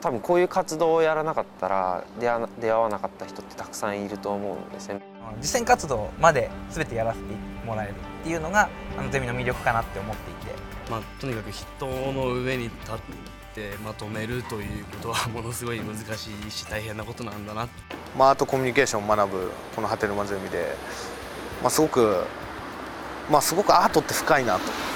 [0.00, 5.00] 多分こういう活動をやらなかったら出会出会わなかった人ってたくさんいると思うんですね。
[5.40, 7.24] 実践活動まで全てやらせて
[7.66, 7.94] もらえるっ
[8.24, 8.68] ていうのが
[8.98, 10.54] あのゼミの魅力かなって思っていて、
[10.90, 12.96] まあ、とにかく人の上に立っ
[13.54, 17.68] てまとめるということはものすごい難しいし大変なことなんだな、
[18.16, 20.74] まあ、あとコミュニケーションを学ぶこの波照間ゼミで、
[21.62, 22.24] まあ、すごく、
[23.30, 24.89] まあ、すごくアートって深いなと。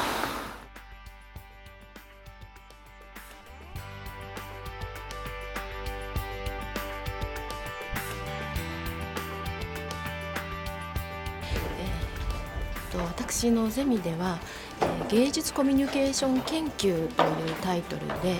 [13.02, 14.38] 私のゼミでは、
[14.80, 18.38] え芸術コミュニケーション研究というタイトルで、え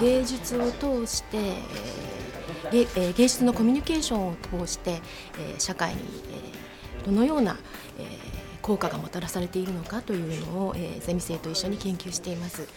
[0.00, 1.54] 芸術を通して、
[2.72, 5.00] え芸術のコミュニケーションを通して、
[5.38, 6.00] え社会に、
[7.04, 7.58] えどのような、
[7.98, 8.18] え
[8.62, 12.68] 効果がもたらされているのかというのを、えゼミ生と一緒に研究しています。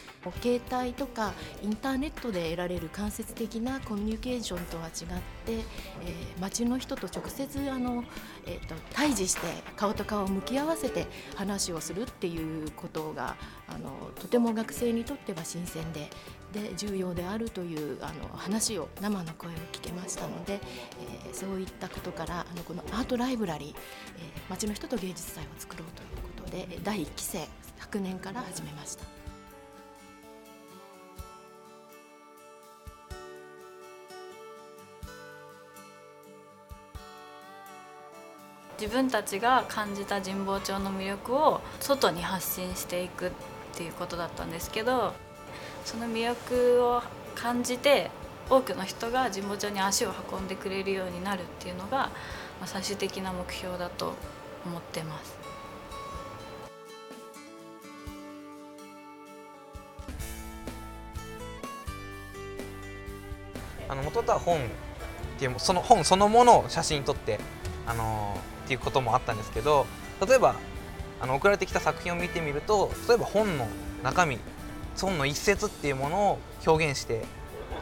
[0.42, 4.92] 携帯とかインターネットで得られる間接的なコミュニケーションとは違っ
[5.46, 5.62] て、えー、
[6.42, 8.04] 街の人と直接あの、
[8.46, 9.42] えーと、対峙して
[9.76, 13.36] 顔と顔を向き合わせて話をするっていうことが
[13.68, 16.10] あのとても学生にとっては新鮮で
[16.54, 20.60] で重要であるというあの話を生の声を聞けましたので、
[21.26, 23.76] えー、そういったことからあのこのアートライブラリー、えー、
[24.50, 29.25] 街の人と芸術祭を作ろうということで第1期生昨年から始めました。
[38.80, 43.32] 自分たちが感じた神保町の魅力を外に発信していくっ
[43.76, 45.14] ていうことだったんですけど
[45.86, 47.02] その魅力を
[47.36, 48.10] 感じて
[48.50, 52.12] 多くの人が神保町に足を運んでくれるようになるっていうのが、
[52.66, 54.14] 最終的な目標だと
[54.66, 55.36] 思ってます。
[63.88, 64.62] あの元々は本っ
[65.38, 67.40] ていうその本そのものを写真撮って
[67.86, 69.86] あのっていうこともあったんですけど
[70.28, 70.56] 例えば
[71.22, 73.68] あの送られてきた作品を見てみると例えば本の
[74.04, 74.40] 中身
[75.00, 77.24] 本の一節っていうものを表現して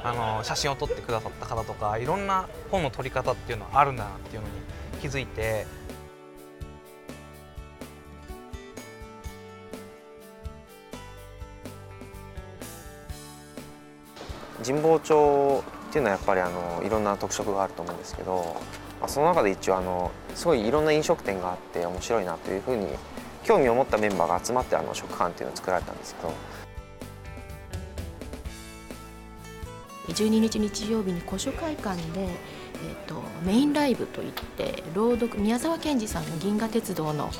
[0.04, 4.54] あの写真を撮ってくださった方とかいろんな本の撮り方っていうのはあるんだなっていうのに
[5.02, 5.66] 気づいて。
[14.64, 18.56] 神保町っていうのはやっぱりあのいろんな特色があると思うんですけど、
[19.08, 22.88] その中で一応あのすごいいろんな飲食店があって面白いなというふうに
[23.44, 26.34] 興味を持ったメンバーが集まってあの食館っていうのを作られたんですけど。
[30.08, 37.31] 12日日曜日に古書会館で、えーと、メインライブといって朗読宮沢賢治さんの「銀河鉄道の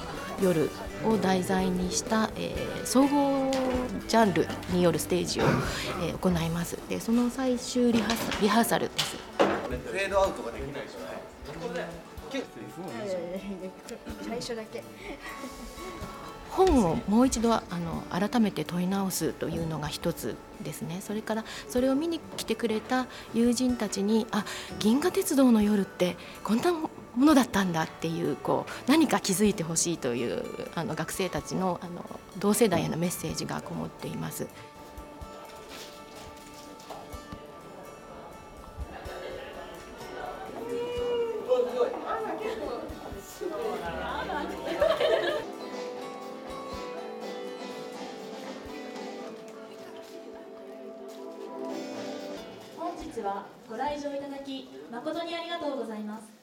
[0.42, 0.70] 夜」
[1.06, 3.52] を題材にした、えー、総合
[4.08, 5.44] ジャンルによるステージを、
[6.04, 6.78] えー、行います。
[6.88, 9.18] でその最終リハリハーサルです。
[9.78, 11.34] フェードアウトができないですよね
[14.28, 14.84] 最初だけ
[16.50, 21.02] 本をもう一度あの改めて問い直すというのが一つですね。
[21.02, 24.46] それからそれを見に来てくれた友人たちにあ
[24.80, 30.44] 銀河鉄道の夜ってこんなものだったんだっていうこう何か気づいてほしいという
[30.76, 32.06] あの学生たちのあの
[32.38, 34.48] 同世代へのメッセージがこもっています。
[53.70, 56.43] ご来場いただき誠にありがとうございます。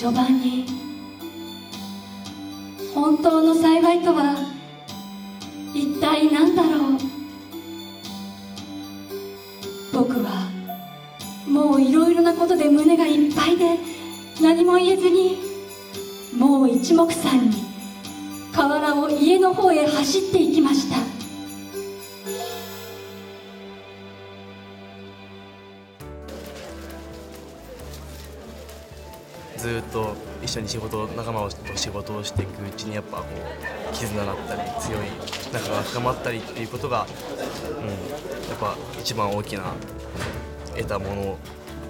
[0.00, 0.64] 序盤に
[2.94, 4.34] 本当の幸いとは
[5.74, 6.98] 一体何だろう。
[9.92, 10.48] 僕は
[11.46, 13.76] もういろいろなことで胸がいっぱいで
[14.40, 15.36] 何も言えずに
[16.34, 17.62] もう一目散に
[18.54, 21.09] 河原を家の方へ走っていきました。
[29.60, 33.24] ずっと一緒に仕事仲間と仕事をしていくうちにやっぱこ
[33.90, 35.02] う絆だったり強い
[35.52, 37.06] 仲が深まったりっていうことが、
[37.78, 37.94] うん、や
[38.54, 39.74] っぱ一番大きな
[40.74, 41.36] 得たもの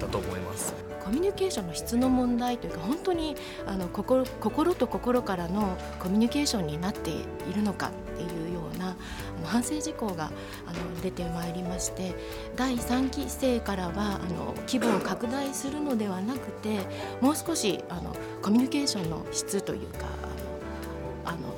[0.01, 0.73] だと思います。
[1.01, 3.35] コミュニケーションの質の問題というか本当に
[3.65, 7.23] あの心心と心からのコミュニケーションになってい
[7.55, 8.50] るのかっていう
[8.81, 8.95] なあ
[9.41, 10.31] の反省事項が
[10.65, 12.15] あの出てまいりまして
[12.55, 16.79] 第3期生からはあの規模を拡大するのではなくて
[17.21, 20.07] もう少しあのコミュニケーションの質というか
[21.25, 21.53] あのあの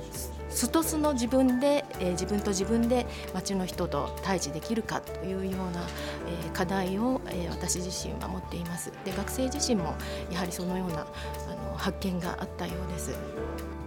[0.50, 5.82] ストスの自分で、えー自分と自分で町の人と対峙できるかというような、
[6.28, 9.96] えー課題を、えー私自身は持っていますで学生自身も
[10.32, 13.83] やはりそのようなあの発見があったようです。